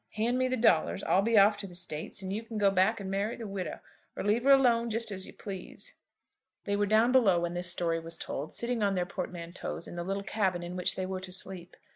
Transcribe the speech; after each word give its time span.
Hand 0.13 0.39
me 0.39 0.47
the 0.47 0.57
dollars. 0.57 1.03
I'll 1.03 1.21
be 1.21 1.37
off 1.37 1.57
to 1.57 1.67
the 1.67 1.75
States; 1.75 2.23
and 2.23 2.33
you 2.33 2.41
can 2.41 2.57
go 2.57 2.71
back 2.71 2.99
and 2.99 3.11
marry 3.11 3.35
the 3.35 3.45
widow, 3.45 3.81
or 4.15 4.23
leave 4.23 4.45
her 4.45 4.51
alone, 4.51 4.89
just 4.89 5.11
as 5.11 5.27
you 5.27 5.33
please." 5.33 5.93
They 6.63 6.75
were 6.75 6.87
down 6.87 7.11
below 7.11 7.41
when 7.41 7.53
this 7.53 7.69
story 7.69 7.99
was 7.99 8.17
told, 8.17 8.51
sitting 8.51 8.81
on 8.81 8.95
their 8.95 9.05
portmanteaus 9.05 9.87
in 9.87 9.93
the 9.93 10.03
little 10.03 10.23
cabin 10.23 10.63
in 10.63 10.75
which 10.75 10.95
they 10.95 11.05
were 11.05 11.21
to 11.21 11.31
sleep. 11.31 11.77